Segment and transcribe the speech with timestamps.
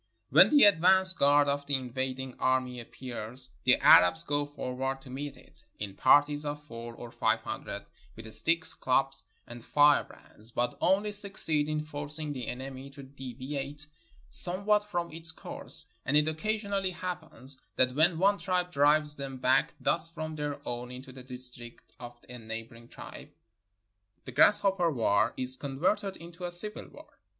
[0.31, 5.37] When the advance guard of the invading army appears the Arabs go forward to meet
[5.37, 7.85] it, in parties of four or five hundred,
[8.15, 13.85] with sticks, clubs, and firebrands, but only succeed in forcing the enemy to devaate
[14.27, 19.75] somewhat from its course; and it occasionally happens that when one tribe drives them back
[19.79, 23.29] thus from their own into the district of a neighboring tribe,
[24.25, 27.19] the 324 ONE DAY IN MOROCCO grasshopper war is converted into a civil war.